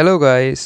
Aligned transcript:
Hello 0.00 0.18
guys, 0.20 0.60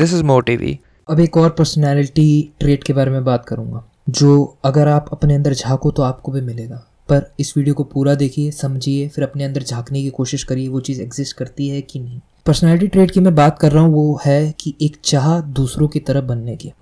this 0.00 0.12
is 0.16 0.22
MoTV. 0.22 0.76
अब 1.10 1.20
एक 1.20 1.36
और 1.36 1.50
पर्सनैलिटी 1.50 2.52
ट्रेट 2.60 2.84
के 2.84 2.92
बारे 2.92 3.10
में 3.10 3.24
बात 3.24 3.44
करूँगा 3.48 3.84
जो 4.08 4.58
अगर 4.64 4.88
आप 4.88 5.08
अपने 5.12 5.34
अंदर 5.34 5.54
झांको 5.54 5.90
तो 5.90 6.02
आपको 6.02 6.32
भी 6.32 6.40
मिलेगा। 6.40 6.76
पर 7.08 7.34
इस 7.40 7.56
वीडियो 7.56 7.74
को 7.74 7.84
पूरा 7.84 8.14
देखिए 8.14 8.50
समझिए 8.50 9.08
फिर 9.08 9.24
अपने 9.24 9.44
अंदर 9.44 9.62
झांकने 9.62 10.02
की 10.02 10.10
कोशिश 10.10 10.44
करिए 10.44 10.68
वो 10.68 10.80
चीज़ 10.80 11.02
एग्जिस्ट 11.02 11.36
करती 11.36 11.68
है 11.68 11.80
कि 11.82 12.00
नहीं। 12.00 12.20
पर्सनैलिटी 12.46 12.86
ट्रेट 12.86 13.10
की 13.10 13.20
मैं 13.20 13.34
बात 13.34 13.58
कर 13.58 13.72
रहा 13.72 13.82
हूँ 13.82 13.94
वो 13.94 14.20
है 14.24 14.54
कि 14.60 14.74
एक 14.82 14.96
चाह 15.04 15.40
दूसरों 15.40 15.88
की 15.88 16.00
तरफ़ 16.00 16.24
बनने 16.24 16.56
की। 16.56 16.72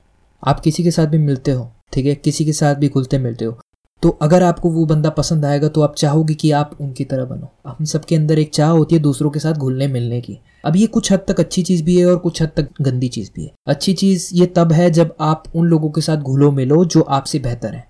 आप 0.47 0.61
किसी 0.61 0.85
के 0.85 0.91
साथ 0.91 1.07
भी 1.07 1.19
मिलते 1.19 1.51
हो 1.51 1.73
ठीक 1.93 2.07
है? 2.07 2.15
किसी 2.15 2.45
के 2.45 2.53
साथ 2.53 2.75
भी 2.75 2.89
घुलते 2.89 3.19
मिलते 3.19 3.45
हो। 3.45 3.59
तो 4.03 4.09
अगर 4.23 4.43
आपको 4.43 4.71
वो 4.71 4.85
बंदा 4.87 5.11
पसंद 5.11 5.45
आएगा 5.45 5.69
तो 5.69 5.83
आप 5.83 5.95
चाहोगे 5.95 6.35
कि 6.35 6.51
आप 6.51 6.77
उनकी 6.81 7.05
तरह 7.05 7.25
बनो। 7.25 7.49
हम 7.69 7.85
सबके 7.85 8.17
अंदर 8.17 8.39
एक 8.39 8.53
चाह 8.55 8.71
होती 8.71 8.95
है 8.95 9.01
दूसरों 9.03 9.31
के 9.31 9.39
साथ 9.39 9.55
घुलने 9.55 9.87
मिलने 9.87 10.21
की। 10.21 10.39
अब 10.65 10.77
ये 10.77 10.87
कुछ 10.87 11.13
हद 11.13 11.25
तक 11.29 11.41
अच्छी 11.41 11.63
चीज़ 11.63 11.83
भी 11.85 11.99
है 11.99 12.07
और 12.07 12.17
कुछ 12.17 12.43
हद 12.43 12.51
तक 12.57 12.69
गंदी 12.81 13.09
चीज़ 13.09 13.31
भी 13.37 13.45
है। 13.45 13.53
अच्छी 13.67 13.93
चीज़ 13.93 14.29
ये 14.35 14.47
तब 14.47 14.73
है 14.73 14.91
जब 14.91 15.15
आप 15.21 15.45
उन 15.57 15.67
लोगों 15.67 15.91
के 15.91 16.01
साथ 16.01 16.17
घुलो 16.17 16.51
मिलो 16.51 16.85
जो 16.85 17.01
आपसे 17.01 17.39
बेहतर 17.39 17.75
हैं। 17.75 17.85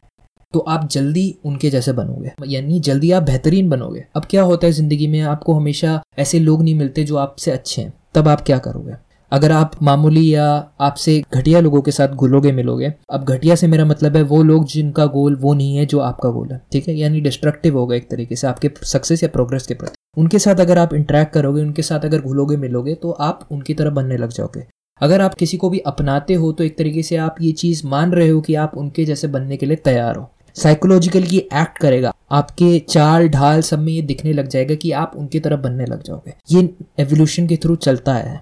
तो 0.54 0.58
आप 0.58 0.88
जल्दी 0.88 1.34
उनके 1.44 1.70
जैसे 1.70 1.92
बनोगे। 1.92 2.32
यानी 2.46 2.80
जल्दी 2.80 3.10
आप 3.10 3.22
बेहतरीन 3.22 3.68
बनोगे। 3.70 4.04
अब 4.16 4.24
क्या 4.24 4.42
होता 4.42 4.66
है 4.66 4.72
ज़िंदगी 4.72 5.06
में, 5.06 5.20
आपको 5.20 5.54
हमेशा 5.54 6.00
ऐसे 6.18 6.38
लोग 6.38 6.62
नहीं 6.62 6.74
मिलते 6.74 7.04
जो 7.04 7.16
आपसे 7.16 7.50
अच्छे 7.50 7.82
हैं। 7.82 7.92
तब 8.14 8.28
आप 8.28 8.40
क्या 8.40 8.58
करोगे? 8.58 8.92
अगर 9.32 9.52
आप 9.52 9.72
मामूली 9.82 10.28
या 10.34 10.46
आपसे 10.80 11.22
घटिया 11.34 11.60
लोगों 11.60 11.80
के 11.82 11.90
साथ 11.90 12.08
घुलोगे 12.08 12.52
मिलोगे, 12.52 12.92
अब 13.10 13.24
घटिया 13.24 13.54
से 13.54 13.66
मेरा 13.66 13.84
मतलब 13.84 14.16
है 14.16 14.22
वो 14.22 14.42
लोग 14.42 14.66
जिनका 14.66 15.06
गोल 15.06 15.36
वो 15.36 15.54
नहीं 15.54 15.76
है 15.76 15.86
जो 15.86 15.98
आपका 16.00 16.28
गोल 16.28 16.48
है, 16.52 16.60
ठीक 16.72 16.88
है? 16.88 16.94
यानी 16.94 17.20
डिस्ट्रक्टिव 17.20 17.78
होगा 17.78 17.96
एक 17.96 18.08
तरीके 18.10 18.36
से 18.36 18.46
आपके 18.46 18.70
सक्सेस 18.84 19.22
या 19.22 19.28
प्रोग्रेस 19.28 19.66
के 19.66 19.74
प्रति। 19.74 20.20
उनके 20.20 20.38
साथ 20.38 20.60
अगर 20.60 20.78
आप 20.78 20.94
इंटरेक्ट 20.94 21.32
करोगे, 21.32 21.62
उनके 21.62 21.82
साथ 21.82 22.04
अगर 22.04 22.20
घुलोगे 22.20 22.56
मिलोगे 22.56 22.94
तो 22.94 23.10
आप 23.10 23.48
उनकी 23.52 23.74
तरह 23.74 23.90
बनने 23.90 24.16
लग 24.16 24.30
जाओगे। 24.30 24.64
अगर 25.00 25.20
आप 25.20 25.34
किसी 25.34 25.56
को 25.56 25.70
भी 25.70 25.78
अपनाते 25.78 26.34
हो 26.34 26.52
तो 26.52 26.64
एक 26.64 26.78
तरीके 26.78 27.02
से 27.02 27.16
आप 27.16 27.36
ये 27.40 27.52
चीज़ 27.52 27.86
मान 27.86 28.12
रहे 28.12 28.28
हो 28.28 28.40
कि 28.40 28.54
आप 28.54 28.76
उनके 28.76 29.04
जैसे 29.04 29.28
बनने 29.28 29.56
के 29.56 29.66
लिए 29.66 29.76
तैयार 29.76 30.16
हो। 30.16 30.30
साइकोलॉजिकली 30.56 31.38
एक्ट 31.38 31.78
करेगा। 31.78 32.12
आपके 32.30 32.78
चाल 32.78 33.28
ढाल 33.28 33.60
सब 33.60 33.78
में 33.78 33.92
ये 33.92 34.02
दिखने 34.02 34.32
लग 34.32 34.48
जाएगा 34.48 34.74
कि 34.74 34.92
आप 34.92 35.12
उनकी 35.16 35.40
तरह 35.40 35.56
बनने 35.56 35.84
लग 35.84 36.02
जाओगे। 36.02 36.34
ये 36.50 36.68
एवोल्यूशन 36.98 37.46
के 37.46 37.56
थ्रू 37.56 37.76
चलता 37.76 38.14
है। 38.14 38.40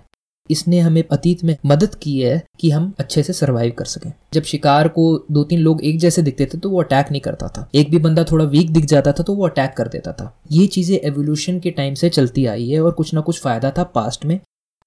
इसने 0.51 0.79
हमें 0.81 1.03
अतीत 1.13 1.43
में 1.45 1.57
मदद 1.67 1.95
की 1.95 2.21
है 2.21 2.43
कि 2.61 2.71
हम 2.71 2.93
अच्छे 3.01 3.23
से 3.23 3.33
सरवाइव 3.33 3.73
कर 3.79 3.85
सकें। 3.85 4.13
जब 4.35 4.43
शिकार 4.43 4.89
को 4.89 5.05
दो 5.33 5.45
तीन 5.45 5.61
लोग 5.61 5.83
एक 5.85 5.99
जैसे 5.99 6.23
दिखते 6.23 6.47
थे 6.47 6.59
तो 6.59 6.71
वो 6.71 6.83
अटैक 6.83 7.11
नहीं 7.11 7.21
करता 7.21 7.49
था। 7.49 7.69
एक 7.75 7.91
भी 7.91 7.99
बंदा 7.99 8.25
थोड़ा 8.25 8.45
वीक 8.45 8.73
दिख 8.73 8.85
जाता 8.85 9.13
था 9.13 9.23
तो 9.23 9.35
वो 9.35 9.47
अटैक 9.47 9.75
कर 9.77 9.89
देता 9.89 10.13
था। 10.13 10.33
ये 10.53 10.67
चीज़ें 10.67 10.97
एवोल्यूशन 10.99 11.61
के 11.61 11.71
टाइम 11.71 11.95
से 11.95 12.09
चलती 12.11 12.47
आई 12.47 12.69
है 12.69 12.81
और 12.81 12.93
कुछ 12.93 13.15
ना 13.15 13.21
कुछ 13.21 13.41
फ़ायदा 13.43 13.71
था 13.79 13.83
पास्ट 13.95 14.25
में। 14.25 14.39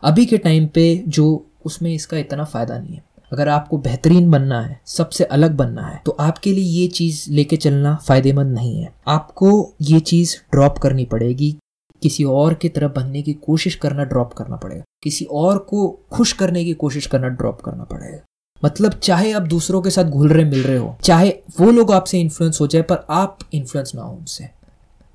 अभी 0.04 0.26
के 0.26 0.38
टाइम 0.38 0.68
पे 0.68 1.04
जो 1.08 1.46
उसमें 1.66 1.94
इसका 1.94 2.18
इतना 2.18 2.44
फ़ायदा 2.46 2.78
नहीं 2.80 2.96
है। 2.96 3.06
अगर 3.32 3.50
आपको 3.50 3.78
बेहतरीन 3.78 4.30
बनना 4.32 4.62
है, 4.62 4.80
सबसे 4.88 5.24
अलग 5.26 5.56
बनना 5.56 5.88
है 5.88 6.02
तो 6.06 6.12
आपके 6.20 6.52
लिए 6.54 6.64
ये 6.64 6.88
चीज़ 6.90 7.24
लेके 7.32 7.58
चलना 7.58 7.96
फ़ायदेमंद 8.08 8.54
नहीं 8.54 8.82
है। 8.82 8.94
आपको 9.08 9.50
ये 9.82 10.00
चीज़ 10.02 10.36
ड्रॉप 10.52 10.78
करनी 10.78 11.06
पड़ेगी। 11.06 11.56
किसी 12.02 12.23
और 12.23 12.53
की 12.53 12.70
तरफ़ 12.70 12.92
बनने 12.92 13.22
की 13.22 13.34
कोशिश 13.34 13.76
करना 13.76 14.03
ड्रॉप 14.03 14.34
करना 14.34 14.56
पड़ेगा। 14.56 14.84
किसी 15.03 15.26
और 15.26 15.58
को 15.58 15.88
खुश 16.12 16.34
करने 16.34 16.64
की 16.66 16.73
कोशिश 16.73 17.06
करना 17.06 17.28
ड्रॉप 17.28 17.62
करना 17.62 17.84
पड़ेगा। 17.84 18.20
मतलब 18.66 18.92
चाहे 18.94 19.31
आप 19.31 19.42
दूसरों 19.42 19.81
के 19.81 19.89
साथ 19.89 20.04
घुल 20.04 20.30
रहे, 20.30 20.45
मिल 20.45 20.64
रहे 20.64 20.78
हो, 20.78 20.98
चाहे 21.04 21.30
वो 21.59 21.72
लोग 21.72 21.92
आपसे 21.92 22.20
इन्फ्लुएंस 22.20 22.62
हो 22.62 22.67
जाए, 22.67 22.81
पर 22.81 23.06
आप 23.09 23.39
इन्फ्लुएंस 23.54 23.92
ना 23.95 24.02
हो 24.02 24.16
उनसे। 24.16 24.58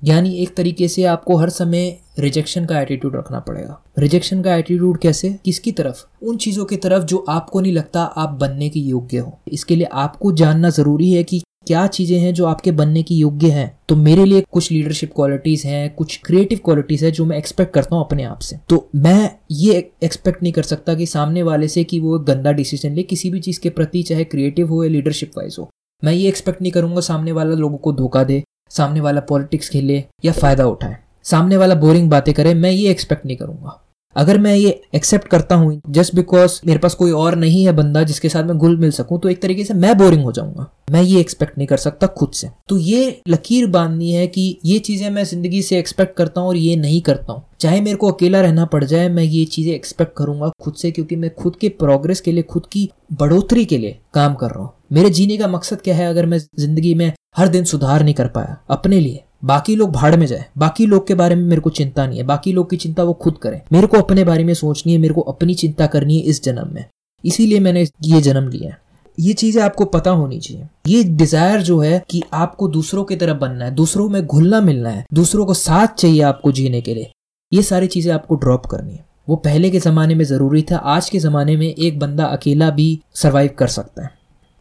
यानी 0.03 0.35
एक 0.35 0.55
तरीके 0.55 0.87
से 0.87 1.03
आपको 1.03 1.35
हर 1.35 1.49
समय 1.49 1.99
रिजेक्शन 2.19 2.65
का 2.65 2.81
एटीट्यूड 2.81 3.15
रखना 3.15 3.39
पड़ेगा। 3.39 3.81
रिजेक्शन 3.99 4.41
का 4.41 4.55
एटीट्यूड 4.55 4.97
कैसे? 4.97 5.39
किसकी 5.45 5.71
तरफ़? 5.71 6.05
उन 6.23 6.37
चीज़ों 6.37 6.65
की 6.65 6.77
तरफ़ 6.77 7.03
जो 7.03 7.25
आपको 7.29 7.61
नहीं 7.61 7.73
लगता 7.73 8.03
आप 8.03 8.29
बनने 8.29 8.69
के 8.69 8.79
योग्य 8.79 9.17
हो। 9.17 9.39
इसके 9.47 9.75
लिए 9.75 9.87
आपको 9.93 10.31
जानना 10.31 10.69
ज़रूरी 10.69 11.11
है 11.11 11.23
कि 11.23 11.41
क्या 11.67 11.87
चीज़ें 11.87 12.19
हैं 12.19 12.33
जो 12.33 12.45
आपके 12.45 12.71
बनने 12.71 13.03
की 13.03 13.15
योग्य 13.15 13.49
हैं? 13.49 13.79
तो 13.89 13.95
मेरे 13.95 14.25
लिए 14.25 14.43
कुछ 14.51 14.71
लीडरशिप 14.71 15.11
क्वालिटीज 15.15 15.65
हैं, 15.65 15.95
कुछ 15.95 16.19
क्रिएटिव 16.25 16.59
क्वालिटीज 16.65 17.03
है 17.03 17.11
जो 17.11 17.25
मैं 17.25 17.37
एक्सपेक्ट 17.37 17.73
करता 17.73 17.95
हूँ 17.95 18.05
अपने 18.05 18.23
आप 18.23 18.39
से। 18.39 18.57
तो 18.69 18.89
मैं 18.95 19.35
ये 19.51 19.91
एक्सपेक्ट 20.03 20.43
नहीं 20.43 20.53
कर 20.53 20.63
सकता 20.63 20.93
कि 20.93 21.05
सामने 21.05 21.43
वाले 21.43 21.67
से 21.67 21.83
कि 21.83 21.99
वो 21.99 22.19
गंदा 22.19 22.51
डिसीज़न 22.51 22.93
ले, 22.93 23.03
किसी 23.03 23.29
भी 23.29 23.39
चीज़ 23.39 23.59
के 23.59 23.69
प्रति, 23.69 24.03
चाहे 24.03 24.23
क्रिएटिव 24.23 24.67
हो 24.67 24.83
या 24.83 24.89
लीडरशिप 24.89 25.31
वाइज 25.37 25.55
हो। 25.59 25.69
मैं 26.03 26.13
ये 26.13 26.27
एक्सपेक्ट 26.27 26.61
नहीं 26.61 26.71
करूँगा 26.71 27.01
सामने 27.01 27.31
वाला 27.31 27.55
लोगों 27.55 27.77
को 27.77 27.93
धोखा 27.93 28.23
दे, 28.23 28.43
सामने 28.69 29.01
वाला 29.01 29.21
पॉलिटिक्स 29.21 29.69
खेले 29.69 30.03
या 30.25 30.31
फ़ायदा 30.31 30.65
उठाए। 30.65 30.97
सामने 31.23 31.57
वाला 31.57 31.75
बोरिंग 31.75 32.09
बातें 32.09 32.33
करे, 32.33 32.53
मैं 32.53 32.71
ये 32.71 32.91
एक्सपेक्ट 32.91 33.25
नहीं 33.25 33.37
करूँगा। 33.37 33.82
अगर 34.15 34.37
मैं 34.37 34.55
ये 34.55 34.69
एक्सेप्ट 34.95 35.27
करता 35.27 35.55
हूँ 35.55 35.81
जस्ट 35.89 36.15
बिकॉज़ 36.15 36.59
मेरे 36.67 36.79
पास 36.79 36.93
कोई 36.95 37.11
और 37.13 37.35
नहीं 37.35 37.63
है 37.65 37.71
बंदा 37.73 38.03
जिसके 38.03 38.29
साथ 38.29 38.43
मैं 38.43 38.57
घुल 38.57 38.77
मिल 38.77 38.91
सकूँ 38.91 39.19
तो 39.19 39.29
एक 39.29 39.41
तरीके 39.41 39.63
से 39.63 39.73
मैं 39.73 39.97
बोरिंग 39.97 40.23
हो 40.23 40.31
जाऊँगा। 40.31 40.67
मैं 40.91 41.01
ये 41.01 41.19
एक्सपेक्ट 41.19 41.57
नहीं 41.57 41.67
कर 41.67 41.77
सकता 41.77 42.07
खुद 42.09 42.31
से। 42.31 42.49
तो 42.69 42.77
ये 42.77 43.21
लकीर 43.27 43.67
बांधनी 43.67 44.11
है 44.11 44.27
कि 44.27 44.59
ये 44.65 44.77
चीज़ें 44.79 45.09
मैं 45.09 45.23
ज़िंदगी 45.25 45.61
से 45.61 45.79
एक्सपेक्ट 45.79 46.15
करता 46.17 46.41
हूँ 46.41 46.49
और 46.49 46.57
ये 46.57 46.75
नहीं 46.75 47.01
करता 47.01 47.33
हूँ। 47.33 47.43
चाहे 47.59 47.81
मेरे 47.81 47.97
को 47.97 48.11
अकेला 48.11 48.41
रहना 48.41 48.65
पड़ 48.65 48.83
जाए, 48.83 49.09
मैं 49.09 49.23
ये 49.23 49.43
चीज़ें 49.45 49.73
एक्सपेक्ट 49.73 50.15
करूँगा 50.17 50.51
खुद 50.61 50.73
से 50.73 50.91
क्योंकि 50.91 51.15
मैं 51.15 51.33
खुद 51.35 51.55
के 51.55 51.69
प्रोग्रेस 51.71 52.21
के 52.21 52.31
लिए, 52.31 52.43
खुद 52.43 52.65
की 52.65 52.89
बढ़ोतरी 53.13 53.65
के 53.65 53.77
लिए 53.77 53.97
काम 54.13 54.33
कर 54.35 54.47
रहा 54.47 54.63
हूँ। 54.63 54.73
मेरे 54.91 55.09
जीने 55.09 55.37
का 55.37 55.47
मकसद 55.47 55.81
क्या 55.81 55.95
है 55.95 56.07
अगर 56.07 56.25
मैं 56.25 56.37
ज़िंदगी 56.37 56.93
में 56.95 57.11
हर 57.37 57.47
दिन 57.47 57.63
सुधार 57.65 58.03
नहीं 58.03 58.13
कर 58.13 58.27
पाया? 58.27 58.57
अपने 58.69 58.99
लिए। 58.99 59.23
बाकी 59.43 59.75
लोग 59.75 59.91
भाड़ 59.91 60.15
में 60.15 60.25
जाए। 60.27 60.45
बाकी 60.57 60.85
लोग 60.85 61.07
के 61.07 61.15
बारे 61.15 61.35
में 61.35 61.43
मेरे 61.43 61.61
को 61.61 61.69
चिंता 61.69 62.05
नहीं 62.07 62.17
है। 62.17 62.25
बाकी 62.25 62.51
लोग 62.53 62.69
की 62.69 62.77
चिंता 62.77 63.03
वो 63.03 63.13
खुद 63.13 63.37
करें। 63.37 63.61
मेरे 63.73 63.87
को 63.87 63.97
अपने 63.97 64.23
बारे 64.23 64.43
में 64.43 64.53
सोचनी 64.53 64.93
है, 64.93 64.99
मेरे 64.99 65.13
को 65.13 65.21
अपनी 65.21 65.53
चिंता 65.55 65.87
करनी 65.87 66.17
है 66.17 66.23
इस 66.23 66.43
जन्म 66.43 66.73
में। 66.73 66.85
इसीलिए 67.23 67.59
मैंने 67.59 67.87
ये 68.03 68.21
जन्म 68.21 68.47
लिया 68.49 68.69
है। 68.69 68.81
ये 69.17 69.33
चीज़ें 69.33 69.61
आपको 69.63 69.85
पता 69.85 70.11
होनी 70.11 70.39
चाहिए। 70.39 70.67
ये 70.87 71.03
डिज़ायर 71.03 71.61
जो 71.61 71.79
है 71.79 72.01
कि 72.09 72.21
आपको 72.33 72.67
दूसरों 72.67 73.03
की 73.03 73.15
तरफ़ 73.15 73.37
बनना 73.37 73.65
है, 73.65 73.71
दूसरों 73.71 74.07
में 74.09 74.25
घुलना 74.25 74.61
मिलना 74.61 74.89
है, 74.89 75.05
दूसरों 75.13 75.45
को 75.45 75.53
साथ 75.53 75.87
चाहिए 75.87 76.21
आपको 76.21 76.51
जीने 76.51 76.81
के 76.81 76.93
लिए, 76.93 77.11
ये 77.51 77.61
सारी 77.61 77.87
चीज़ें 77.87 78.13
आपको 78.13 78.35
ड्रॉप 78.35 78.65
करनी 78.65 78.93
है। 78.93 79.05
वो 79.29 79.35
पहले 79.35 79.69
के 79.69 79.79
ज़माने 79.79 80.15
में 80.15 80.23
ज़रूरी 80.25 80.61
था, 80.61 80.77
आज 80.77 81.09
के 81.09 81.19
ज़माने 81.19 81.55
में 81.57 81.67
एक 81.67 81.99
बंदा 81.99 82.25
अकेला 82.25 82.69
भी 82.69 82.99
सरवाइव 83.15 83.49
कर 83.59 83.67
सकता 83.67 84.03
है। 84.03 84.09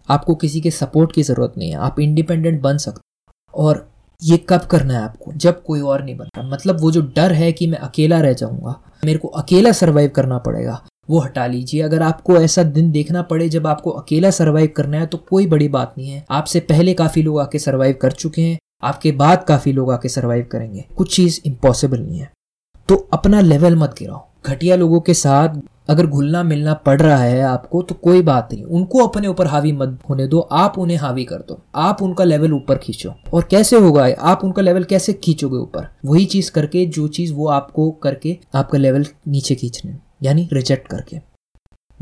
आपको 0.09 0.35
किसी 0.35 0.61
के 0.61 0.71
सपोर्ट 0.71 1.13
की 1.13 1.23
ज़रूरत 1.23 1.55
नहीं 1.59 1.71
है। 1.71 1.77
आप 1.77 2.01
इंडिपेंडेंट 2.01 2.61
बन 2.63 2.79
सकते 2.79 3.01
और 3.55 3.92
ये 4.23 4.37
कब 4.49 4.61
करना 4.61 4.95
है 4.95 5.03
आपको? 5.03 5.33
जब 5.33 5.63
कोई 5.63 5.81
और 5.81 6.05
नहीं 6.05 6.17
बन 6.17 6.25
रहा। 6.27 6.49
मतलब 6.49 6.81
वो 6.81 6.91
जो 6.91 7.01
डर 7.17 7.33
है 7.33 7.53
कि 7.53 7.67
मैं 7.67 7.79
अकेला 7.79 8.21
रह 8.21 8.33
जाऊँगा, 8.33 8.75
मेरे 9.05 9.19
को 9.19 9.29
अकेला 9.29 9.73
सर्वाइव 9.73 10.11
करना 10.11 10.39
पड़ेगा, 10.39 10.83
वो 11.11 11.19
हटा 11.19 11.47
लीजिए। 11.47 11.83
अगर 11.83 12.03
आपको 12.03 12.37
ऐसा 12.37 12.63
दिन 12.63 12.91
देखना 12.93 13.23
पड़े 13.23 13.49
जब 13.49 13.67
आपको 13.67 13.91
अकेला 13.91 14.31
सर्वाइव 14.31 14.73
करना 14.77 14.99
है 14.99 15.07
तो 15.07 15.19
कोई 15.21 15.47
बड़ी 15.47 15.69
बात 15.69 15.95
नहीं 15.99 16.11
है। 16.11 16.25
आपसे 16.31 16.61
पहले 16.61 16.95
काफ़ी 16.95 17.23
लोग 17.23 17.41
आके 17.41 17.59
सर्वाइव 17.59 17.99
कर 18.03 18.13
चुके 18.13 18.43
हैं, 18.43 18.59
आपके 18.83 19.13
बाद 19.13 19.45
काफ़ी 19.45 19.73
लोग 19.73 19.93
आके 19.93 20.09
सर्वाइव 20.09 20.49
करेंगे। 20.53 20.85
कुछ 20.97 21.15
चीज़ 21.17 21.41
इम्पॉसिबल 21.45 22.01
नहीं 22.01 22.19
है। 22.19 22.31
तो 22.89 22.97
अपना 23.13 23.41
लेवल 23.41 23.77
मत 23.77 23.95
गिराओ। 23.99 24.27
घटिया 24.47 24.77
लोगों 24.77 25.01
के 25.01 25.15
साथ 25.15 25.61
अगर 25.89 26.07
घुलना 26.07 26.43
मिलना 26.43 26.75
पड़ 26.75 27.01
रहा 27.01 27.17
है 27.17 27.43
आपको 27.43 27.83
तो 27.83 27.95
कोई 27.95 28.23
बात 28.23 28.49
नहीं। 28.53 28.65
उनको 28.65 29.07
अपने 29.07 29.29
ऊपर 29.29 29.47
हावी 29.47 29.73
मत 29.73 29.99
होने 30.11 30.27
दो, 30.27 30.41
आप 30.41 30.79
उन्हें 30.79 30.97
हावी 30.97 31.25
कर 31.25 31.37
दो। 31.37 31.63
आप 31.75 32.03
उनका 32.03 32.25
लेवल 32.25 32.53
ऊपर 32.53 32.79
खींचो। 32.79 33.15
और 33.35 33.49
कैसे 33.51 33.79
होगा? 33.79 34.07
आप 34.21 34.45
उनका 34.45 34.63
लेवल 34.63 34.85
कैसे 34.85 35.13
खींचोगे 35.13 35.57
ऊपर? 35.57 35.89
वही 36.05 36.25
चीज़ 36.25 36.51
करके, 36.51 36.87
जो 36.87 37.09
चीज़ 37.09 37.33
वो 37.33 37.49
आपको 37.49 37.91
करके, 37.91 38.39
आपका 38.55 38.79
लेवल 38.79 39.05
नीचे 39.29 39.55
खींचने, 39.55 39.97
यानी 40.23 40.49
रिजेक्ट 40.53 40.89
करके। 40.89 41.21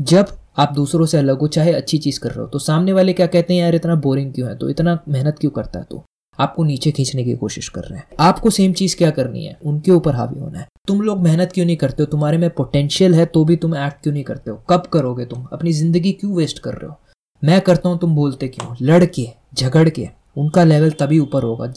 जब 0.01 0.25
आप 0.57 0.73
दूसरों 0.73 1.05
से 1.05 1.17
अलग 1.17 1.39
हो, 1.39 1.47
चाहे 1.47 1.73
अच्छी 1.73 1.97
चीज़ 1.97 2.19
कर 2.19 2.29
रहे 2.29 2.41
हो 2.41 2.47
तो 2.47 2.59
सामने 2.59 2.93
वाले 2.93 3.13
क्या 3.13 3.27
कहते 3.27 3.53
हैं, 3.53 3.61
यार, 3.61 3.75
इतना 3.75 3.95
बोरिंग 3.95 4.33
क्यों 4.33 4.49
है? 4.49 4.57
तो 4.57 4.69
इतना 4.69 4.99
मेहनत 5.09 5.37
क्यों 5.39 5.51
करता 5.51 5.79
है 5.79 5.85
तो? 5.91 6.03
आपको 6.41 6.63
नीचे 6.63 6.91
खींचने 6.91 7.23
की 7.23 7.35
कोशिश 7.35 7.69
कर 7.69 7.81
रहे 7.81 7.99
हैं। 7.99 8.07
आपको 8.19 8.49
सेम 8.49 8.73
चीज़ 8.73 8.95
क्या 8.97 9.09
करनी 9.11 9.45
है? 9.45 9.57
उनके 9.65 9.91
ऊपर 9.91 10.15
हावी 10.15 10.39
होना 10.39 10.59
है। 10.59 10.67
तुम 10.87 11.01
लोग 11.01 11.21
मेहनत 11.21 11.51
क्यों 11.53 11.65
नहीं 11.65 11.77
करते 11.77 12.03
हो? 12.03 12.07
तुम्हारे 12.07 12.37
में 12.37 12.49
पोटेंशियल 12.49 13.15
है 13.15 13.25
तो 13.25 13.45
भी 13.45 13.55
तुम 13.55 13.75
एक्ट 13.75 14.01
क्यों 14.03 14.13
नहीं 14.13 14.23
करते 14.23 14.51
हो? 14.51 14.63
कब 14.69 14.87
करोगे 14.93 15.25
तुम? 15.25 15.47
अपनी 15.53 15.71
ज़िंदगी 15.71 16.11
क्यों 16.11 16.33
वेस्ट 16.33 16.59
कर 16.59 16.73
रहे 16.73 16.87
हो? 16.87 16.95
मैं 17.43 17.61
करता 17.61 17.89
हूँ, 17.89 17.99
तुम 17.99 18.15
बोलते 18.15 18.47
क्यों 18.47 18.75
लड़के, 18.81 19.27
झगड़ 19.53 19.89
के। 19.89 20.07
उनका 20.37 20.63
लेवल 20.63 20.91
तभी 20.91 21.19
ऊपर 21.19 21.43
होगा। 21.43 21.73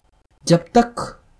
जब 0.47 0.65
तक 0.75 0.95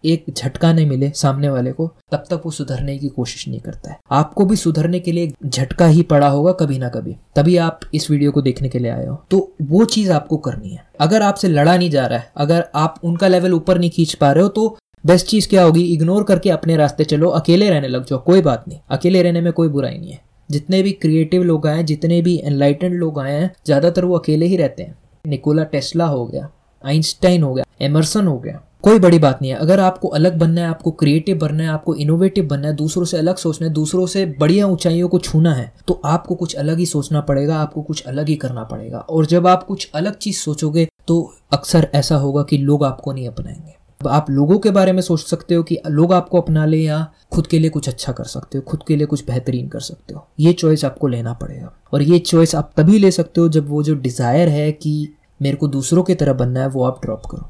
एक 0.05 0.25
झटका 0.29 0.71
नहीं 0.73 0.85
मिले 0.85 1.09
सामने 1.15 1.49
वाले 1.49 1.71
को, 1.71 1.87
तब 2.11 2.23
तक 2.29 2.41
वो 2.45 2.51
सुधरने 2.51 2.97
की 2.97 3.07
कोशिश 3.07 3.47
नहीं 3.47 3.59
करता 3.59 3.91
है। 3.91 3.97
आपको 4.11 4.45
भी 4.45 4.55
सुधरने 4.55 4.99
के 4.99 5.11
लिए 5.11 5.33
झटका 5.45 5.87
ही 5.87 6.01
पड़ा 6.03 6.27
होगा 6.27 6.51
कभी 6.51 6.77
ना 6.79 6.89
कभी। 6.89 7.15
तभी 7.35 7.57
आप 7.57 7.79
इस 7.93 8.09
वीडियो 8.11 8.31
को 8.31 8.41
देखने 8.41 8.69
के 8.69 8.79
लिए 8.79 8.91
आए 8.91 9.05
हो। 9.05 9.15
तो 9.31 9.51
वो 9.61 9.85
चीज़ 9.85 10.11
आपको 10.11 10.37
करनी 10.37 10.69
है। 10.69 10.83
अगर 11.01 11.21
आपसे 11.21 11.47
लड़ा 11.47 11.77
नहीं 11.77 11.89
जा 11.89 12.05
रहा 12.05 12.19
है, 12.19 12.31
अगर 12.37 12.65
आप 12.75 12.99
उनका 13.03 13.27
लेवल 13.27 13.53
ऊपर 13.53 13.79
नहीं 13.79 13.89
खींच 13.89 14.13
पा 14.13 14.31
रहे 14.31 14.43
हो 14.43 14.49
तो 14.49 14.77
बेस्ट 15.03 15.27
चीज़ 15.27 15.47
क्या 15.49 15.63
होगी? 15.63 15.83
इग्नोर 15.85 16.23
करके 16.23 16.49
अपने 16.49 16.75
रास्ते 16.77 17.03
चलो, 17.03 17.29
अकेले 17.29 17.69
रहने 17.69 17.87
लग 17.87 18.05
जाओ, 18.05 18.19
कोई 18.19 18.41
बात 18.41 18.63
नहीं। 18.67 18.79
अकेले 18.89 19.21
रहने 19.23 19.41
में 19.41 19.51
कोई 19.53 19.67
बुराई 19.67 19.97
नहीं 19.97 20.11
है। 20.11 20.19
जितने 20.49 20.81
भी 20.83 20.91
क्रिएटिव 20.91 21.43
लोग 21.43 21.67
आए 21.67 21.83
जितने 21.83 22.21
भी 22.21 22.35
एनलाइटेंड 22.45 22.93
लोग 22.93 23.19
आए 23.19 23.33
हैं, 23.33 23.51
ज़्यादातर 23.65 24.05
वो 24.05 24.17
अकेले 24.17 24.45
ही 24.45 24.57
रहते 24.57 24.83
हैं। 24.83 24.95
निकोला 25.25 25.63
टेस्ला 25.63 26.05
हो 26.05 26.25
गया 26.25 26.49
आइंस्टाइन 26.83 27.43
हो 27.43 27.53
गया 27.53 27.65
एमरसन 27.81 28.27
हो 28.27 28.37
गया। 28.39 28.61
कोई 28.85 28.99
बड़ी 28.99 29.19
बात 29.19 29.41
नहीं 29.41 29.51
है। 29.51 29.57
अगर 29.57 29.79
आपको 29.79 30.07
अलग 30.09 30.37
बनना 30.37 30.61
है, 30.61 30.67
आपको 30.67 30.91
क्रिएटिव 30.91 31.37
बनना 31.37 31.63
है, 31.63 31.69
आपको 31.69 31.93
इनोवेटिव 31.95 32.47
बनना 32.47 32.67
है, 32.67 32.73
दूसरों 32.75 33.05
से 33.05 33.17
अलग 33.17 33.35
सोचना 33.35 33.67
है, 33.67 33.73
दूसरों 33.73 34.05
से 34.07 34.25
बढ़िया 34.39 34.67
ऊंचाइयों 34.67 35.07
को 35.09 35.19
छूना 35.19 35.53
है 35.53 35.71
तो 35.87 36.01
आपको 36.05 36.35
कुछ 36.35 36.55
अलग 36.55 36.77
ही 36.77 36.85
सोचना 36.85 37.21
पड़ेगा, 37.21 37.57
आपको 37.57 37.81
कुछ 37.81 38.03
अलग 38.03 38.27
ही 38.27 38.35
करना 38.35 38.63
पड़ेगा। 38.63 38.97
और 38.99 39.25
जब 39.25 39.47
आप 39.47 39.63
कुछ 39.63 39.89
अलग 39.95 40.17
चीज़ 40.17 40.37
सोचोगे 40.37 40.87
तो 41.07 41.33
अक्सर 41.53 41.87
ऐसा 41.93 42.15
होगा 42.15 42.43
कि 42.43 42.57
लोग 42.57 42.83
आपको 42.83 43.13
नहीं 43.13 43.27
अपनाएँगे। 43.27 43.73
आप 44.01 44.29
लोगों 44.29 44.57
के 44.59 44.71
बारे 44.71 44.91
में 44.91 45.01
सोच 45.01 45.19
सकते 45.21 45.55
हो 45.55 45.63
कि 45.63 45.77
लोग 45.87 46.13
आपको 46.13 46.41
अपना 46.41 46.65
ले 46.65 46.77
या 46.77 47.05
खुद 47.31 47.47
के 47.47 47.59
लिए 47.59 47.69
कुछ 47.69 47.89
अच्छा 47.89 48.11
कर 48.11 48.23
सकते 48.23 48.57
हो, 48.57 48.61
खुद 48.61 48.83
के 48.87 48.95
लिए 48.95 49.07
कुछ 49.07 49.25
बेहतरीन 49.25 49.67
कर 49.67 49.79
सकते 49.79 50.13
हो। 50.13 50.27
ये 50.39 50.53
चॉइस 50.53 50.85
आपको 50.85 51.07
लेना 51.07 51.33
पड़ेगा। 51.33 51.71
और 51.93 52.01
ये 52.01 52.19
चॉइस 52.19 52.55
आप 52.55 52.71
तभी 52.77 52.99
ले 52.99 53.11
सकते 53.11 53.41
हो 53.41 53.49
जब 53.49 53.69
वो 53.69 53.83
जो 53.83 53.95
डिज़ायर 53.95 54.49
है 54.49 54.71
कि 54.71 55.13
मेरे 55.41 55.57
को 55.57 55.67
दूसरों 55.67 56.03
की 56.03 56.15
तरह 56.15 56.33
बनना 56.33 56.59
है, 56.59 56.67
वो 56.67 56.83
आप 56.83 57.01
ड्रॉप 57.01 57.25
करो। 57.31 57.49